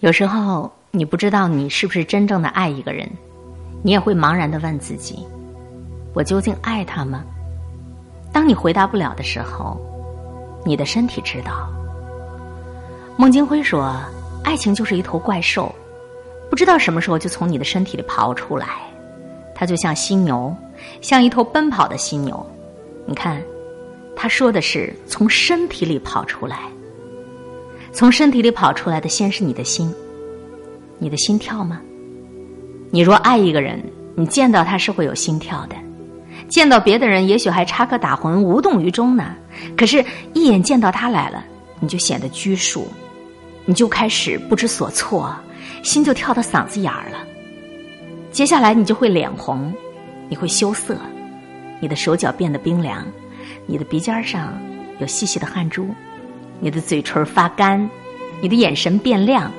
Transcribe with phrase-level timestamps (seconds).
[0.00, 3.06] 有时候你不知道你是不是真正的爱一个人，
[3.82, 5.26] 你也会茫然的问自己：
[6.14, 7.22] 我究竟爱他吗？
[8.32, 9.78] 当你回答不了的时候，
[10.64, 11.68] 你的身体知道。
[13.18, 13.94] 孟京辉说
[14.42, 15.70] ：“爱情就是一头怪兽，
[16.48, 18.66] 不知道什么时候就从你的身体里刨出来，
[19.54, 20.56] 它就像犀牛，
[21.02, 22.44] 像一头奔跑的犀牛。
[23.04, 23.42] 你看，
[24.16, 26.60] 他说的是从身体里跑出来。”
[27.92, 29.92] 从身体里跑出来的，先是你的心，
[30.98, 31.80] 你的心跳吗？
[32.90, 33.82] 你若爱一个人，
[34.14, 35.76] 你见到他是会有心跳的；
[36.48, 39.34] 见到别的人，也许还插科打诨，无动于衷呢。
[39.76, 41.44] 可是，一眼见到他来了，
[41.80, 42.86] 你就显得拘束，
[43.64, 45.34] 你就开始不知所措，
[45.82, 47.18] 心就跳到嗓子眼儿了。
[48.30, 49.72] 接下来，你就会脸红，
[50.28, 50.96] 你会羞涩，
[51.80, 53.04] 你的手脚变得冰凉，
[53.66, 54.52] 你的鼻尖上
[55.00, 55.88] 有细细的汗珠。
[56.60, 57.88] 你的嘴唇发干，
[58.40, 59.50] 你的眼神变亮，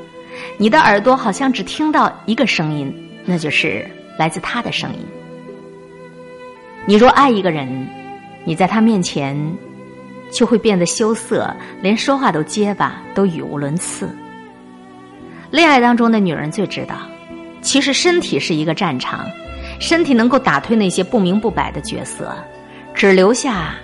[0.58, 2.94] 你的耳朵好像只听到一个声音，
[3.26, 3.86] 那就是
[4.17, 5.00] 来自他的声音。
[6.86, 7.88] 你若爱一个人，
[8.45, 9.36] 你在他面前
[10.31, 14.09] 就会变得羞涩，连说话都结巴，都语无伦次。
[15.50, 16.95] 恋爱当中的女人最知道，
[17.62, 19.25] 其实身体是一个战场，
[19.80, 22.34] 身体能够打退那些不明不白的角色，
[22.94, 23.75] 只留下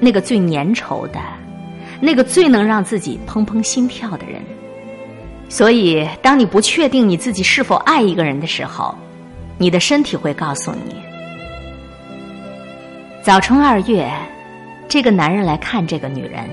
[0.00, 1.20] 那个最粘稠的。
[2.04, 4.42] 那个最能让自己砰砰心跳的人，
[5.48, 8.92] 所以当你不确定你自己是否爱一个人的时候，
[9.56, 10.96] 你的身体会告诉你。
[13.22, 14.10] 早春二月，
[14.88, 16.44] 这个男人来看这个女人，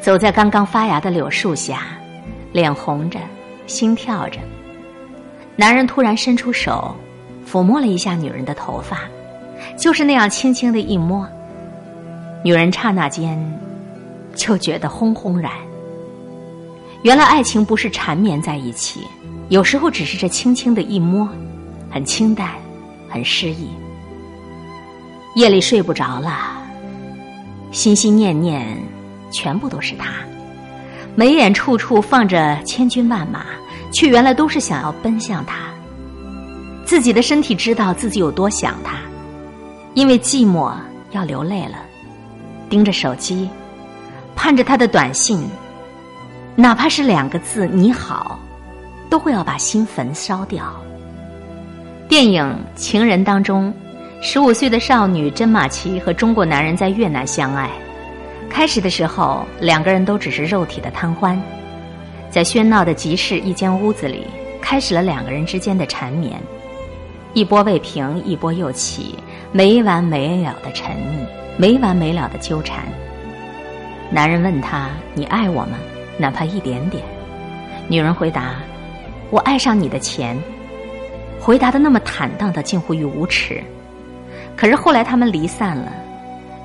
[0.00, 1.88] 走在刚刚发芽的柳树下，
[2.52, 3.18] 脸红着，
[3.66, 4.38] 心跳着。
[5.56, 6.94] 男人突然伸出手，
[7.44, 9.00] 抚摸了一下女人的头发，
[9.76, 11.28] 就是那样轻轻的一摸，
[12.44, 13.36] 女人刹那间。
[14.34, 15.52] 就觉得轰轰然。
[17.02, 19.00] 原来爱情不是缠绵在一起，
[19.48, 21.28] 有时候只是这轻轻的一摸，
[21.90, 22.50] 很清淡，
[23.08, 23.70] 很诗意。
[25.34, 26.60] 夜里睡不着了，
[27.70, 28.76] 心心念念
[29.30, 30.12] 全部都是他，
[31.14, 33.46] 眉眼处处放着千军万马，
[33.92, 35.70] 却原来都是想要奔向他。
[36.84, 38.98] 自己的身体知道自己有多想他，
[39.94, 40.72] 因为寂寞
[41.12, 41.78] 要流泪了，
[42.68, 43.48] 盯着手机。
[44.42, 45.46] 盼着他的短信，
[46.56, 48.40] 哪怕是两个字“你好”，
[49.10, 50.64] 都会要把心焚烧掉。
[52.08, 52.42] 电影
[52.74, 53.70] 《情人》当中，
[54.22, 57.68] 十五岁的少女甄马奇和中国男人在越南相爱。
[58.48, 61.38] 开始的时候，两个人都只是肉体的贪欢，
[62.30, 64.26] 在喧闹的集市一间屋子里，
[64.58, 66.40] 开始了两个人之间的缠绵。
[67.34, 69.16] 一波未平，一波又起，
[69.52, 71.26] 没完没了的沉溺，
[71.58, 72.84] 没完没了的纠缠。
[74.10, 75.78] 男人问他：“你爱我吗？
[76.18, 77.02] 哪怕一点点。”
[77.88, 78.56] 女人回答
[79.30, 80.36] ：“我爱上你的钱。”
[81.40, 83.62] 回答的那么坦荡的近乎于无耻。
[84.56, 85.92] 可是后来他们离散了。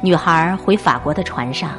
[0.02, 1.72] 女孩回法国的船上，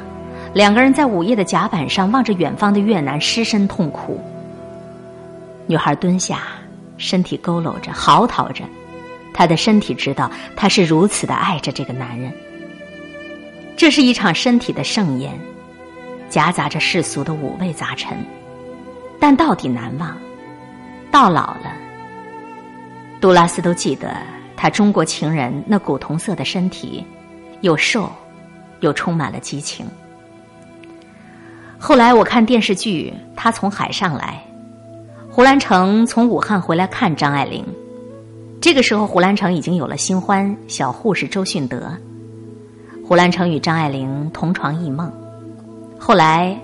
[0.53, 4.19] 两个人在午夜的甲板上望着远方的越南，失声痛哭。
[5.67, 6.39] 女孩蹲下，
[6.97, 8.63] 身体佝偻着，嚎啕着。
[9.33, 12.31] 她的身体知道，她是如此的爱着这个男人。
[13.75, 15.31] 这是一场身体的盛宴。
[16.29, 18.17] 夹杂着世俗的五味杂陈，
[19.19, 20.15] 但到底难忘。
[21.09, 21.73] 到老了，
[23.21, 24.15] 杜拉斯都记得
[24.55, 27.05] 他中国情人那古铜色的身体，
[27.61, 28.11] 又瘦，
[28.81, 29.85] 又充满了激情。
[31.79, 34.43] 后来我看电视剧《他从海上来》，
[35.33, 37.63] 胡兰成从武汉回来看张爱玲，
[38.59, 41.91] 这个时候胡兰成已经有了新欢小护士周迅德，
[43.07, 45.11] 胡兰成与张爱玲同床异梦。
[45.99, 46.57] 后来，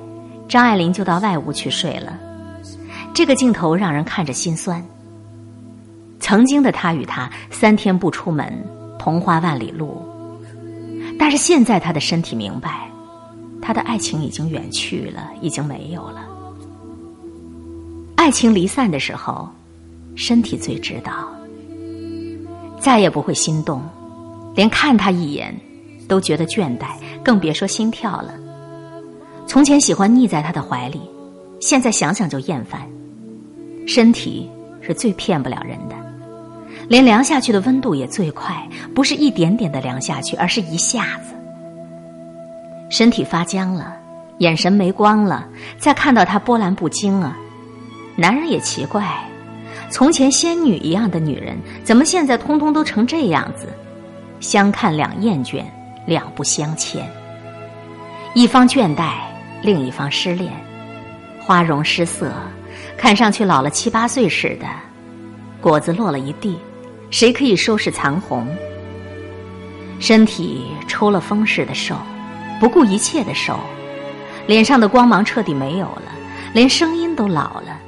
[0.47, 2.17] 张爱玲就到外屋去睡了。
[3.13, 4.83] 这个镜头让人看着心酸。
[6.19, 8.51] 曾经的他与她三天不出门，
[8.97, 10.01] 同花万里路。
[11.19, 12.89] 但是现在他的身体明白，
[13.61, 16.25] 他的爱情已经远去了，已经没有了。
[18.15, 19.47] 爱情离散的时候，
[20.15, 21.27] 身体最知道，
[22.79, 23.81] 再也不会心动，
[24.55, 25.55] 连看他一眼
[26.07, 28.33] 都觉得倦怠，更别说心跳了。
[29.53, 30.99] 从前喜欢腻在他的怀里，
[31.59, 32.81] 现在想想就厌烦。
[33.85, 34.49] 身体
[34.81, 35.95] 是最骗不了人的，
[36.87, 41.35] 连凉下去的温度也最快，不是一点点的凉下去，而是一下子。
[42.89, 43.95] 身体发僵了，
[44.39, 45.47] 眼神没光了，
[45.77, 47.37] 再看到他波澜不惊啊！
[48.15, 49.07] 男人也奇怪，
[49.91, 53.67] 从前仙女一样的女人，怎么现在通通都成这样子？
[54.39, 55.63] 相看两厌倦，
[56.07, 57.07] 两不相欠，
[58.33, 59.11] 一方倦怠。
[59.63, 60.51] 另一方失恋，
[61.39, 62.33] 花容失色，
[62.97, 64.67] 看上去老了七八岁似的，
[65.61, 66.59] 果子落了一地，
[67.09, 68.45] 谁可以收拾残红？
[70.01, 71.95] 身体抽了风似的瘦，
[72.59, 73.57] 不顾一切的瘦，
[74.45, 76.11] 脸上的光芒彻底没有了，
[76.53, 77.79] 连声音都老了。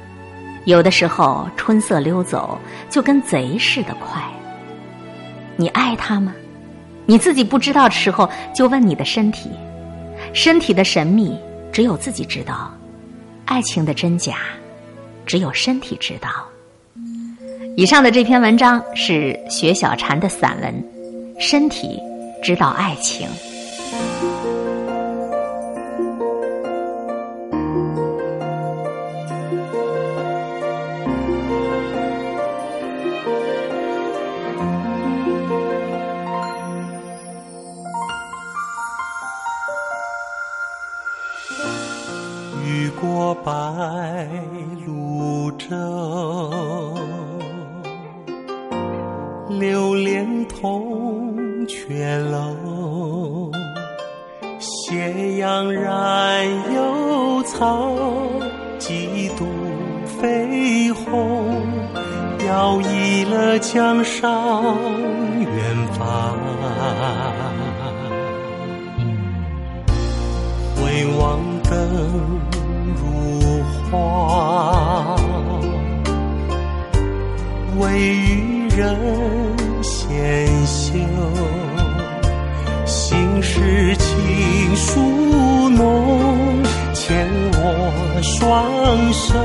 [0.64, 2.58] 有的时候春色溜走，
[2.88, 4.22] 就跟贼似的快。
[5.56, 6.34] 你爱他吗？
[7.04, 9.50] 你自己不知道的时候，就问你的身体。
[10.32, 11.38] 身体的神秘，
[11.72, 12.70] 只有自己知道；
[13.44, 14.38] 爱情的真假，
[15.26, 16.30] 只有身体知道。
[17.76, 20.74] 以上的这篇文章是雪小禅的散文
[21.40, 22.00] 《身体
[22.42, 23.28] 知道爱情》。
[64.20, 64.74] 上
[65.40, 65.52] 远
[65.92, 66.38] 方。
[70.76, 71.70] 回望灯
[72.96, 73.02] 如。
[73.88, 75.14] 花
[77.78, 78.98] 为渔人
[79.80, 80.98] 纤绣，
[82.84, 86.60] 心事情书浓，
[86.92, 89.38] 牵我双手，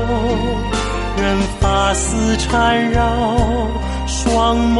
[1.22, 1.38] 任
[1.72, 3.02] 发丝缠绕
[4.06, 4.76] 双眸。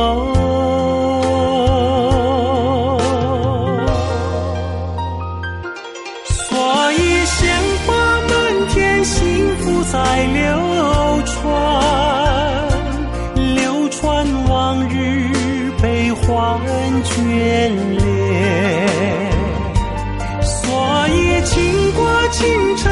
[6.27, 7.51] 所以鲜
[7.87, 7.95] 花
[8.29, 8.31] 满
[8.69, 10.45] 天，幸福在流
[11.25, 11.41] 传，
[13.55, 15.33] 流传往日
[15.81, 16.61] 悲欢
[17.05, 17.15] 眷
[17.97, 18.03] 恋。
[20.43, 22.92] 所以倾国倾城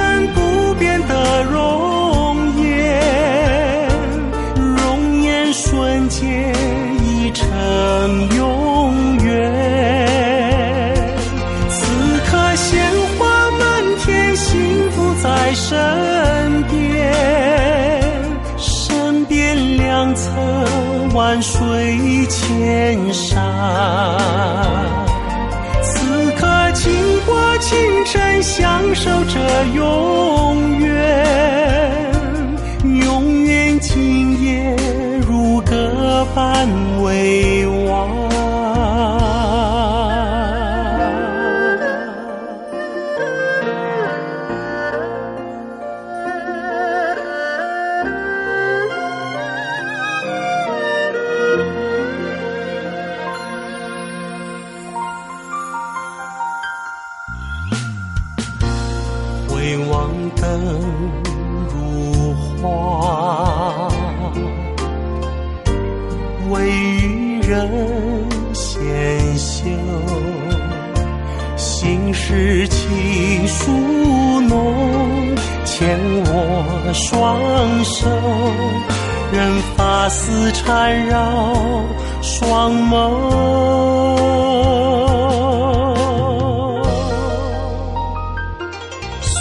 [25.82, 26.92] 此刻倾
[27.26, 27.76] 国倾
[28.06, 30.19] 城，享受着拥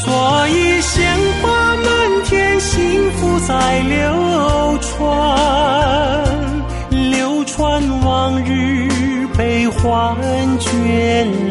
[0.10, 1.08] 所以鲜
[1.40, 1.86] 花满
[2.26, 6.28] 天，幸福在流传，
[7.12, 10.18] 流传往日悲欢
[10.58, 11.49] 眷恋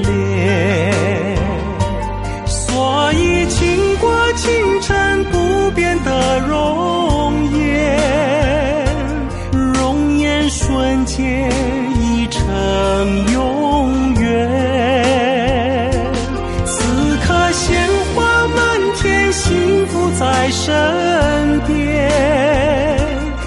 [20.68, 22.10] 身边，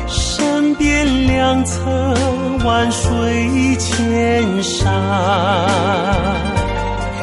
[0.07, 1.79] 身边两侧
[2.65, 4.91] 万水千山。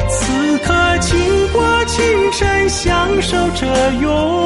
[0.08, 1.18] 此刻，倾
[1.52, 3.66] 国倾城，享受着
[4.00, 4.37] 永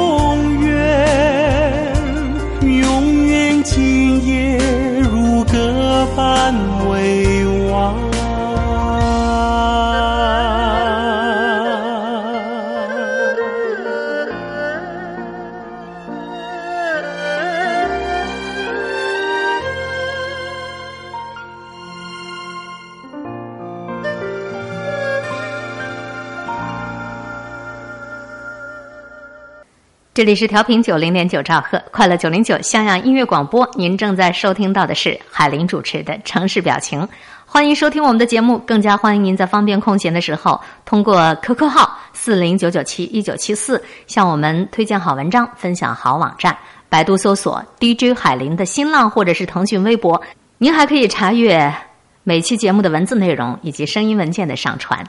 [30.23, 33.69] 这里是调频九零点九兆赫，快乐九零九襄阳音乐广播。
[33.75, 37.01] 您正在收听到的是海林主持的《城市表情》，
[37.45, 38.57] 欢迎收听我们的节目。
[38.59, 46.57] 更加欢迎您在方便空闲的时候，通过 QQ 号四零九九七一九七四向我们推荐好文章、分享好网站。
[46.87, 50.21] 百度搜索 DJ 海林的新浪或者是腾讯微博，
[50.57, 51.75] 您还可以查阅
[52.23, 55.05] 每期节目的文字内容以及声音文件的上传。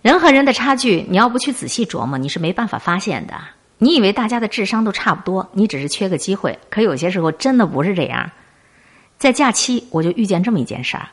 [0.00, 3.34] 人和人的差距，你要不去仔细琢磨，你是没办法发现的。
[3.78, 6.58] 你以为大家的智商都差不多，你只是缺个机会。
[6.70, 8.30] 可有些时候真的不是这样。
[9.18, 11.08] 在假期，我就遇见这么一件事儿：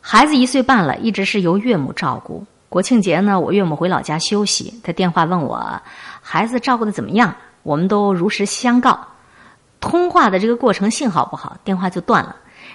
[0.00, 2.44] 孩子一岁半了，一直是由岳母照顾。
[2.68, 5.80] 国庆节呢，我岳母回老家休息，他电话问我
[6.20, 9.06] 孩子照顾的怎么样，我们都如实相告。
[9.80, 12.34] 通话的这个过程信号不好，电话就断了。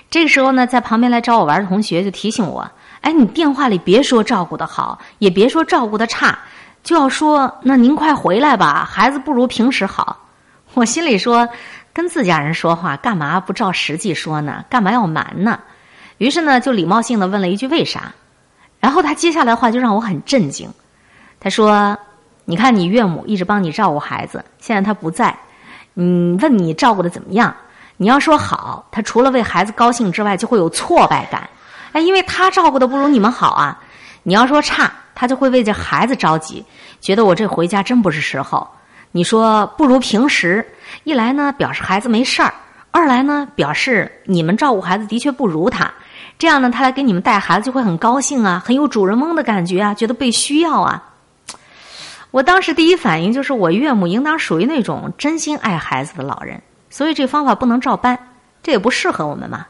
[0.10, 2.72] 这个时候呢，在旁边来找我玩的同学就提醒我。
[3.02, 6.40] 哎，你电话里别说照顾的好，也别说照顾的差，
[6.84, 10.18] 就要说那您快回来吧，孩子不如平时好。
[10.76, 11.50] 我心里说，
[11.94, 14.64] 跟自家人说话干嘛不照实际说呢？
[14.70, 15.60] 干嘛要瞒呢？
[16.18, 18.14] 于是呢，就礼貌性的问了一句为啥。
[18.80, 20.70] 然后他接下来的话就让我很震惊。
[21.40, 21.98] 他说
[22.46, 25.38] ：“你看你岳母一直帮你照顾孩子，现在他不在，
[25.96, 27.54] 嗯，问你照顾的怎么样？
[27.98, 31.50] 你要说好，他除了为孩子高兴之外，就会有挫败感。”
[31.92, 33.80] 哎，因为他照顾的不如你们好啊！
[34.22, 36.64] 你要说差，他就会为这孩子着急，
[37.02, 38.66] 觉得我这回家真不是时候。
[39.12, 40.66] 你说不如平时，
[41.04, 42.54] 一来呢表示孩子没事儿，
[42.90, 45.92] 二来呢表示你们照顾孩子的确不如他。
[46.38, 51.04] 这样呢，他来给你们带孩子就会很高兴啊，很有主人翁的感觉啊，觉得被需要啊。
[52.32, 58.18] 我当时第一反应就是，我岳母应当属于那种真心爱孩子的老人，所以这方法不能照搬，
[58.64, 59.66] 这也不适合我们嘛。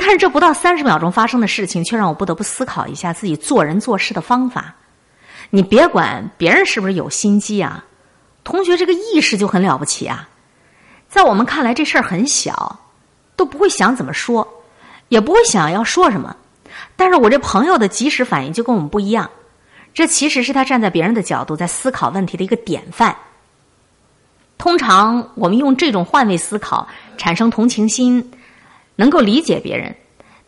[0.00, 4.72] 但是这不到三十秒钟发生的事情，却让我不得不思考一下自己做人做事的方法。
[5.50, 7.84] 你别管别人是不是有心机啊，
[8.44, 10.28] 同学这个意识就很了不起啊。
[11.08, 12.78] 在我们看来，这事儿很小，
[13.34, 14.46] 都不会想怎么说，
[15.08, 16.34] 也不会想要说什么。
[16.94, 19.28] 但是我这朋友的及时反应就跟我们不一样，
[19.92, 23.14] 这其实是他站在别人的角度在思考问题的一个典范。
[24.58, 26.86] 通常我们用这种换位思考，
[27.16, 28.30] 产生同情心。
[28.98, 29.94] 能够理解别人，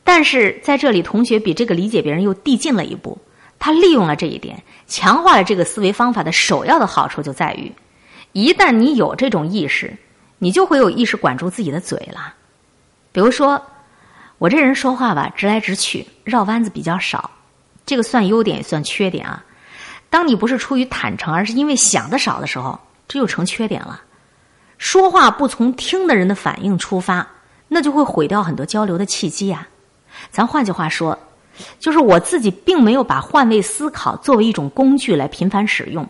[0.03, 3.17] 但是在这里，同学比这个理解别人又递进了一步。
[3.61, 7.73] 他利用了这一点，强化了这个思维方法的首要的好处就在于，
[8.33, 9.97] 一旦你有这种意识，
[10.39, 12.35] 你就会有意识管住自己的嘴了。
[13.13, 13.63] 比如说，
[14.39, 17.31] 我这人说话吧，直来直去，绕弯子比较少，
[17.87, 19.45] 这个算优点也算缺点啊。
[20.09, 24.03] 当你不是出于坦诚，而是因为想的少的时候，这就成缺点了。
[24.77, 27.25] 说话不从听的人的反应出发。
[27.73, 29.67] 那就会毁掉很多交流的契机呀。
[30.31, 31.17] 咱换句话说，
[31.79, 36.07] 就是我自己并没有把换位思考作为一种工具来频繁使用。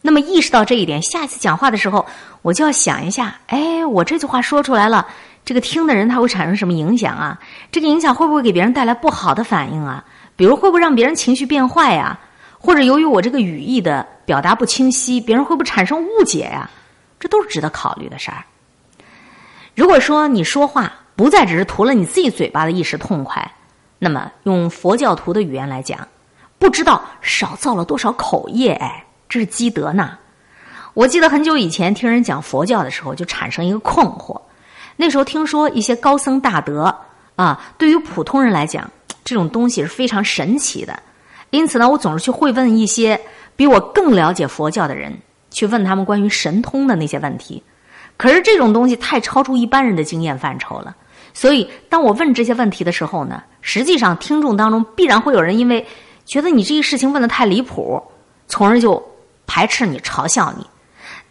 [0.00, 2.06] 那么意识到这一点，下次讲话的时候，
[2.40, 5.06] 我就要想一下：哎，我这句话说出来了，
[5.44, 7.38] 这个听的人他会产生什么影响啊？
[7.70, 10.02] 这个影响会不会给别人带来不好的反应啊？
[10.34, 12.18] 比如会不会让别人情绪变坏呀？
[12.58, 16.68] 或者由于我这个语义的表达不清晰，别人会不会产生误解呀？
[17.20, 18.44] 这都是值得考虑的事儿。
[19.76, 23.52] 如果说你说话不再只是图了你自己嘴巴的一时痛快，
[23.98, 26.08] 那么用佛教徒的语言来讲，
[26.58, 30.16] 不知道少造了多少口业，哎，这是积德呢。
[30.94, 34.40] 我记得很久以前听人讲佛教的时候，就产生一个困惑。
[34.96, 36.96] 那时候听说一些高僧大德
[37.36, 38.90] 啊，对于普通人来讲，
[39.26, 40.98] 这种东西是非常神奇的。
[41.50, 43.20] 因此呢，我总是去会问一些
[43.54, 45.14] 比我更了解佛教的人，
[45.50, 47.62] 去问他们关于神通的那些问题。
[48.16, 50.96] 可是这种东西太超出一般人的经验范畴了，
[51.34, 55.86] 所以当我问这些问题的时候呢，实际上听众当中必然会有人因为
[56.24, 58.02] 觉得你这个事情问的太离谱，
[58.48, 59.06] 从而就
[59.46, 60.66] 排斥你、嘲笑你。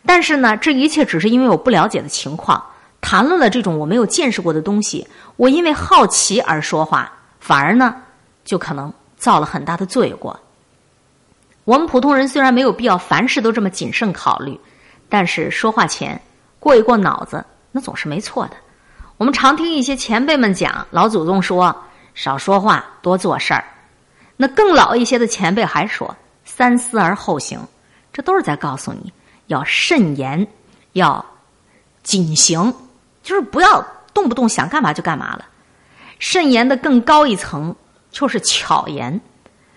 [0.05, 2.63] 但是呢，这一切只是因为我不了解的情况，
[3.01, 7.95] 谈论了这种我没有见识过的东西，我因为好奇而说话，反而呢，
[8.43, 10.39] 就可能造了很大的罪过。
[11.63, 14.59] 我们普通人虽然没有必要凡事都这么谨慎考虑，
[15.09, 16.21] 但是说话前。
[16.65, 18.55] 过一过脑子，那总是没错的。
[19.17, 21.83] 我们常听一些前辈们讲，老祖宗说
[22.15, 23.63] 少说话，多做事儿。
[24.35, 27.59] 那更老一些的前辈还说三思而后行，
[28.11, 29.13] 这都是在告诉你
[29.45, 30.47] 要慎言，
[30.93, 31.23] 要
[32.01, 32.73] 谨行，
[33.21, 35.45] 就是不要动不动想干嘛就干嘛了。
[36.17, 37.75] 慎言的更高一层
[38.09, 39.21] 就是巧言。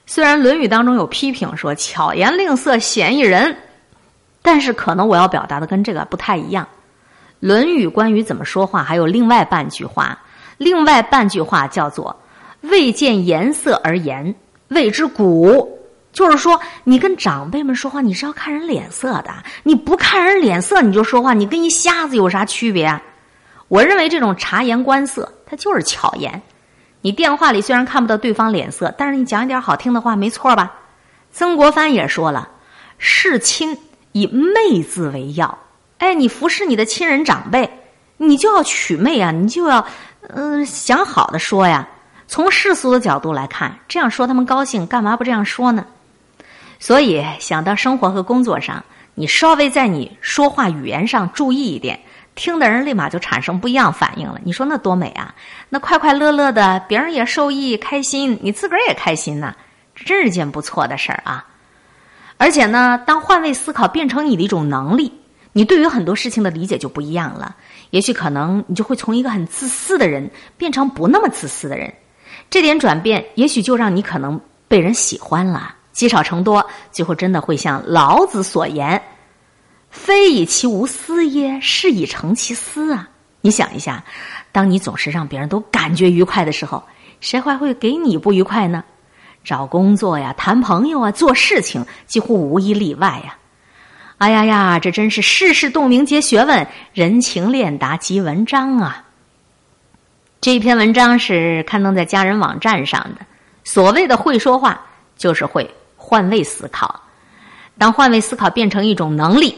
[0.07, 3.55] 虽然《论语》当中有批评说巧言令色，鲜矣仁，
[4.41, 6.65] 但是可能我要表达的跟这个不太一样。
[7.41, 10.19] 《论语》关于怎么说话，还有另外半句话。
[10.57, 12.17] 另外半句话叫做
[12.63, 14.35] “未见颜色而言，
[14.69, 15.79] 谓之古”，
[16.13, 19.31] 就是说，你跟长辈们说话，你是要看人脸色的。
[19.63, 23.01] 你不看人脸色，你就说话，你跟一瞎子有啥区别？
[23.69, 26.43] 我认为这种察言观色，它就是巧言。
[27.03, 30.73] 你电话里虽然看不到对方脸色，但是你讲一点好听的话，没错吧？
[31.31, 32.49] 曾国藩也说了
[32.99, 33.79] ：“事亲
[34.11, 35.57] 以媚字为要。”
[35.99, 37.69] 哎，你服侍你的亲人长辈，
[38.17, 39.85] 你就要取媚啊，你就要
[40.29, 41.87] 嗯想好的说呀。
[42.27, 45.85] 从世俗的角度来看，这样说他们高兴，干嘛不这样说呢？
[46.79, 51.99] 所以，想到生活和工作上，你稍微在你说话语言上注意一点，
[52.35, 54.39] 听的人立马就产生不一样反应了。
[54.45, 55.35] 你说那多美啊！
[55.71, 59.55] 那快快乐乐的，别人也受益开心，你自个儿也开心呐，
[59.95, 61.45] 真是件不错的事儿啊！
[62.37, 65.13] 而且呢，当换位思考变成你的一种能力，
[65.59, 67.57] 你对于很多事情的理解就不一样了。
[67.91, 71.93] 也许可能你就会从一个很自私的人变成不那么自私的人，
[72.49, 75.75] 这点转变也许就让你可能被人喜欢了。
[75.91, 79.03] 积少成多，最后真的会像老子所言
[79.91, 83.09] ：“非以其无私耶，是以成其私啊！”
[83.43, 84.05] 你想一下，
[84.53, 86.81] 当你总是让别人都感觉愉快的时候，
[87.19, 88.85] 谁还会给你不愉快呢？
[89.43, 93.37] 找工作呀，谈朋友啊，做事情几乎无一例外呀！
[94.19, 99.05] 哎呀呀，这真是世事洞明皆学问，人情练达即文章啊！
[100.41, 103.25] 这篇文章是刊登在家人网站上的。
[103.63, 104.85] 所谓的会说话，
[105.17, 105.71] 就是会。
[105.97, 107.01] 换位思考，
[107.77, 109.55] 当换位思考变成一种能力，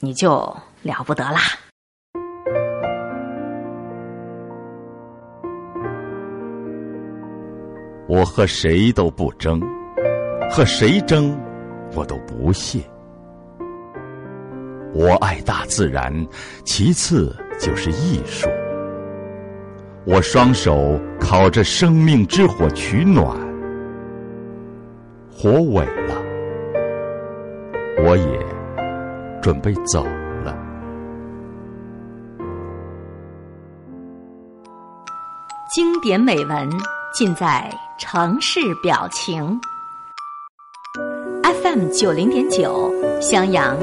[0.00, 1.40] 你就了不得啦！
[8.08, 9.60] 我和谁都不争，
[10.50, 11.38] 和谁争，
[11.94, 12.80] 我都不屑。
[14.94, 16.12] 我爱大自然，
[16.64, 18.48] 其次就是艺术。
[20.04, 23.36] 我双手烤着生命之火取暖。
[25.30, 26.14] 火萎了，
[28.02, 28.46] 我也
[29.40, 30.04] 准备走
[30.42, 30.56] 了。
[35.74, 36.68] 经典美文
[37.12, 39.60] 尽在城市表情。
[41.62, 43.76] FM 九零点九，襄阳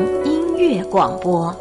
[0.57, 1.53] 音乐广播。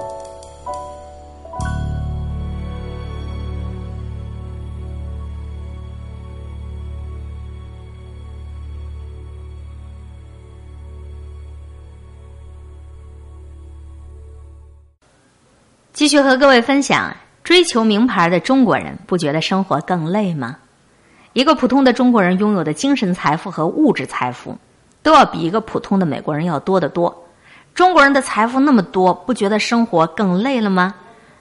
[15.92, 20.58] 继续和各位分享：追求名牌的中国人不觉得生活更累吗？
[21.32, 24.56] 一个普通的中国人拥有的精神财富和物质财富，
[25.02, 27.23] 都要比一个普通的美国人要多得多。
[27.74, 30.94] 中国人的财富那么多，不觉得生活更累了吗？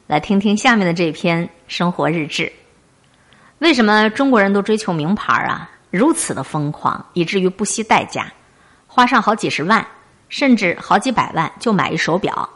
[0.08, 2.52] 来听听下面的这篇生活日志。
[3.60, 5.69] 为什么中国人都追求名牌啊？
[5.91, 8.34] 如此的疯狂，以至于不惜代价，
[8.88, 9.86] 花上好几十万，
[10.28, 12.50] 甚至好几百万就买一手表。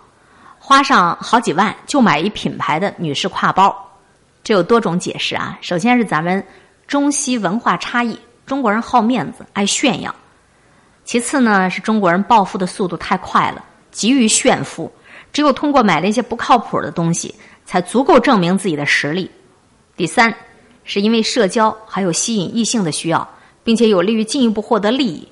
[0.57, 3.75] 花上好几万就买一品牌的女士挎包，
[4.43, 5.55] 这有多种解释啊。
[5.61, 6.43] 首先是咱们
[6.87, 10.11] 中西文化差异，中国人好面子爱炫耀；
[11.07, 14.91] 其次呢是中国人暴富的速度太快了，急于炫富，
[15.31, 17.33] 只有通过买那些不靠谱的东西，
[17.65, 19.25] 才足够证明自己的实力；
[19.95, 20.35] 第三
[20.83, 23.25] 是因为社交还有吸引异性的需要，
[23.63, 25.25] 并且有利于进一步获得利益；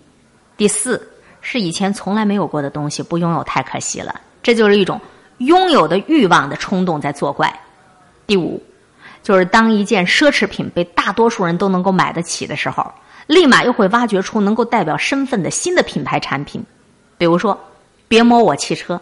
[0.55, 1.05] 第四
[1.41, 4.99] 是以前从来没有过的东西不拥有太可惜了，这就是一种。
[5.39, 7.53] 拥有的欲望的冲动在作怪。
[8.25, 8.63] 第五，
[9.21, 12.89] 就是当一件奢侈品被大多数人都能够买得起的时候，
[13.27, 16.63] 立马又会挖掘出能够代表身份的新的品牌产品，
[17.17, 17.59] 比如说
[18.07, 18.99] “别摸我汽车”。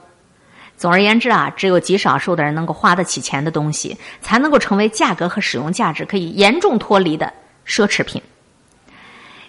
[0.76, 7.32] 总而言之啊，只有极少数的人能够花得起钱的东西，才能够成为价格和使用价值可以严重脱离的
[7.66, 8.22] 奢侈品。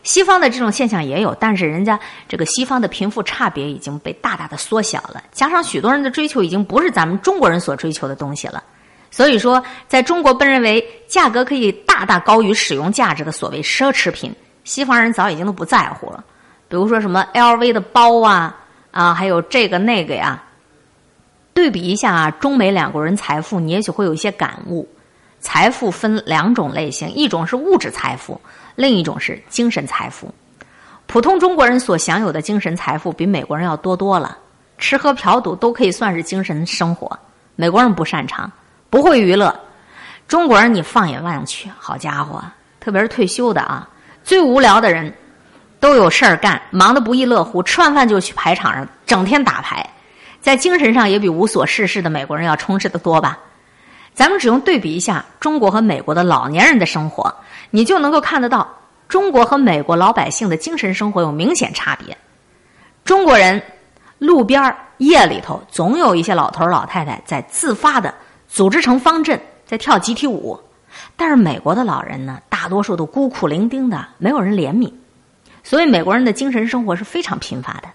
[0.03, 8.63] 西方的这种现象也有，但是人家这个西方的贫富差别已经被大大的缩小了，加上许多人的追求已经不是咱们中国人所追求的东西了，
[9.11, 14.31] 所以说，在中国被认为价格可以大大高于使用价值的所谓奢侈品，
[14.65, 16.25] 西方人早已经都不在乎了。
[16.69, 18.57] 比如说什么 LV 的包啊
[18.91, 20.43] 啊，还有这个那个呀，
[21.53, 24.89] 对比一下中美两国人财富，你也许会有一些感悟。
[25.41, 28.41] 财富分两种类型，一种是物质财富。
[28.77, 30.35] 另一种是精神财富，
[31.07, 34.37] 普通中国人所享有的精神财富比美国人要多多了，
[34.79, 37.17] 吃喝嫖赌都可以算是精神生活。
[37.55, 38.51] 美国人不擅长，
[38.91, 39.55] 不会娱乐。
[40.27, 42.43] 中国人你放眼望去，好家伙，
[42.81, 43.89] 特别是退休的啊，
[44.25, 45.13] 最无聊的人
[45.79, 49.87] 都有事儿干，忙得不亦乐乎，吃完饭就去牌场上整天打牌，
[50.41, 53.39] 在精神上也比无所事事的美国人要充实的多吧。
[54.15, 57.35] 咱们只用对比一下中国和美国的老年人的生活。
[57.71, 58.67] 你就能够看得到，
[59.09, 62.17] 中国和美国老百姓的精神生活有明显差别。
[63.05, 63.61] 中国人
[64.19, 68.15] 路边夜里头总有一些老头老太太在自发的
[68.49, 70.59] 组织成方阵，在跳集体舞。
[71.17, 74.93] 但是美国的老人呢，大多数都孤苦伶仃的，没有人怜悯，
[75.63, 77.89] 所以美国人的精神生活是非常贫乏的。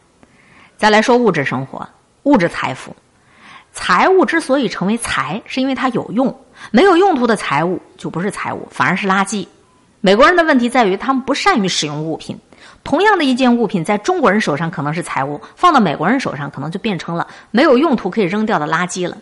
[0.77, 1.87] 再来说物质生活，
[2.23, 2.95] 物质财富，
[3.73, 6.33] 财物之所以成为财，是因为它有用，
[6.71, 9.45] 没有用途的财物就不是财物，反而是垃圾。
[10.01, 12.39] 美国人的问题在于他们不善于使用物品，
[12.85, 19.17] 同样的一件物品在中国人手上可能是财物，放到美国人手上可能就变成了没有用途可以扔掉的垃圾了。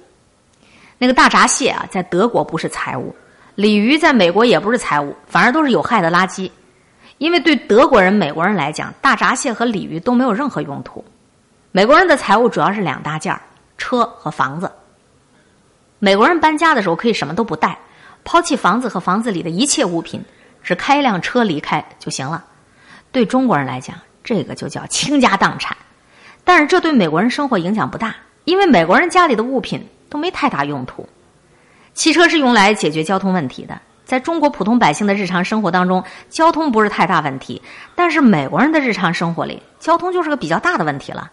[1.00, 3.16] 那个大闸蟹啊，在德国不是财物。
[3.58, 6.52] 鲤鱼在美国也不是财物，反而都是有害的垃圾。
[7.18, 11.04] 因为对德国人、美国人来讲，大闸蟹和鲤鱼都没有任何用途。
[11.72, 13.42] 美国人的财物主要是两大件儿：
[13.76, 14.72] 车和房子。
[15.98, 17.76] 美国人搬家的时候可以什么都不带，
[18.24, 20.24] 抛弃房子和房子里的一切物品，
[20.62, 22.46] 只开一辆车离开就行了。
[23.12, 25.76] 对中国人来讲，这个就叫倾家荡产。
[26.44, 31.10] 但是这对美国人生活影响不大，因为美国人家里的物品都没太大用途。
[31.98, 37.60] 汽车是用来解决交通问题的，在中国普通百姓的日常生活当中，交通不是太大问题。
[37.96, 41.32] 但是美国人的日常生活里，交通就是个比较大的问题了。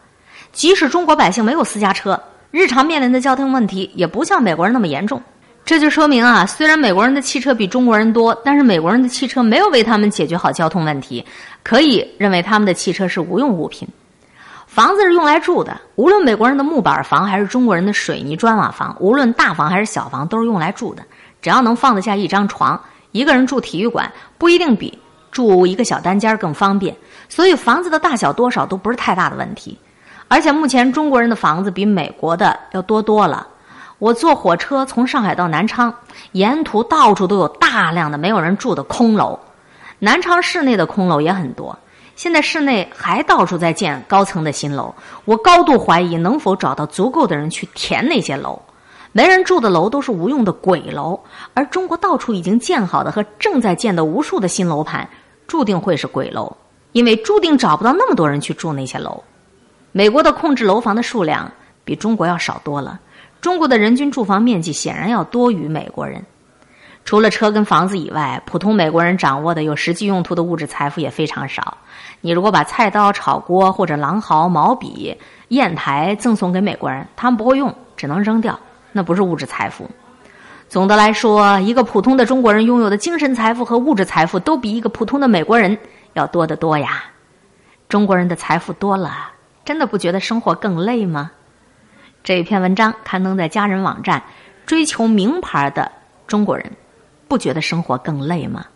[0.53, 2.19] 即使中国百姓没有私家车，
[2.51, 5.23] 日常面临的交通问题也不像美国人那么严重。
[5.67, 11.23] 这就说明啊，虽然美国人的汽车比中国人多，但是美国人的汽车没有为他们解决好交通问题，
[11.63, 13.87] 可以认为他们的汽车是无用物品。
[14.75, 21.03] 房子是用来住的，无论美国人的木板房还是中国人的水泥砖瓦房，无论大房还是小房，都是用来住的。
[21.41, 22.83] 只要能放得下一张床，
[23.13, 24.99] 一个人住体育馆不一定比
[25.31, 26.93] 住一个小单间更方便。
[27.29, 29.79] 所以房子的大小多少都不是太大的问题。
[30.27, 33.47] 而且目前中国人的房子比美国的要多多了。
[34.01, 35.95] 我坐火车从上海到南昌，
[36.33, 39.39] 沿途到处都有大量的没有人住的空楼，
[40.01, 41.79] 南昌市内的空楼也很多。
[42.17, 48.61] 现在市内还到处在建高层的新楼，我高度怀疑能否找到足够的人去填那些楼。
[49.13, 51.19] 没人住的楼都是无用的鬼楼，
[51.55, 55.09] 而中国到处已经建好的和正在建的无数的新楼盘，
[55.47, 56.57] 注定会是鬼楼，
[56.93, 59.23] 因为注定找不到那么多人去住那些楼。
[59.93, 61.51] 美国的控制楼房的数量
[61.85, 62.99] 比中国要少多了，
[63.41, 66.25] 中国的人均住房面积显然要多于美国人。
[67.05, 71.77] 除了车跟房子以外，普通美国人掌握的有实际用途的物质财富也非常少。
[72.23, 75.15] 你如果把菜刀、炒锅或者狼毫、毛笔、
[75.49, 78.59] 砚台赠送给美国人，他们不会用，只能扔掉，
[78.93, 79.89] 那不是物质财富。
[80.67, 85.77] 总的来说，一个普通的中国人拥有的精神财富和物质财富都比一个普通的美国人
[86.15, 87.05] 要多得多呀。
[87.87, 89.31] 中国人的财富多了，
[89.63, 91.31] 真的不觉得生活更累吗？
[92.25, 94.23] 这一篇文章刊登在家人网站，
[94.65, 95.93] 追求名牌的
[96.27, 96.73] 中国人。
[97.29, 98.67] 不觉得生活更累吗？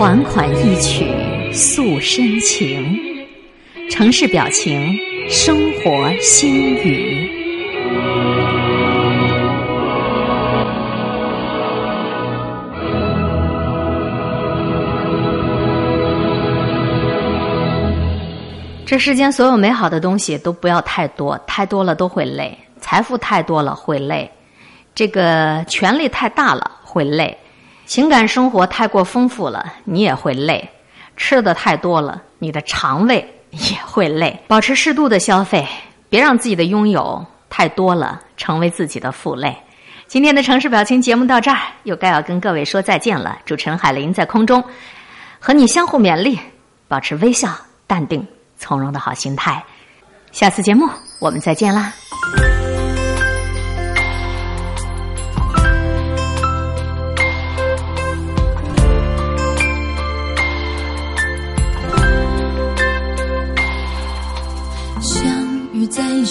[0.00, 1.04] 款款一曲
[1.52, 2.98] 诉深情，
[3.90, 4.96] 城市表情，
[5.28, 7.28] 生活心语。
[18.86, 24.30] 这世间所有美好的东西都不要太多，太多了都会累；财富太多了会累，
[24.94, 27.36] 这个权力太大了会累。
[27.90, 30.64] 情感生活太过丰富了，你也会累；
[31.16, 34.38] 吃的太多了，你的肠胃也会累。
[34.46, 35.66] 保持适度的消费，
[36.08, 39.56] 别让自己的拥有太多了成为自己的负累。
[40.06, 43.40] 今天的城市表情节目到这儿，又该要跟各位说再见了。
[43.44, 44.62] 主持人海林在空中
[45.40, 46.38] 和你相互勉励，
[46.86, 47.52] 保持微笑、
[47.88, 48.24] 淡定、
[48.56, 49.64] 从容的好心态。
[50.30, 51.92] 下次节目我们再见啦。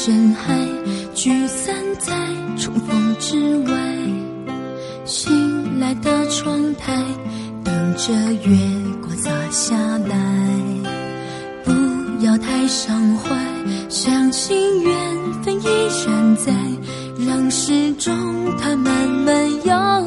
[0.02, 0.58] 深海
[1.14, 2.14] 聚散在
[2.58, 3.74] 重逢之外
[5.04, 7.04] 醒来的窗台
[7.66, 8.58] 等着月
[9.02, 9.76] 光洒下
[10.08, 10.16] 来
[11.66, 11.74] 不
[12.24, 13.36] 要太伤怀
[13.90, 14.94] 相信缘
[15.44, 15.66] 分依
[16.08, 16.54] 然在
[17.28, 18.16] 让时钟
[18.58, 20.00] 它慢慢摇